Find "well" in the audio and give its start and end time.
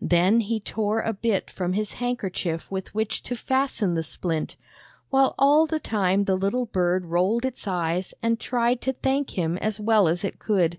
9.78-10.08